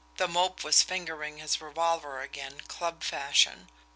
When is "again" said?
2.21-2.61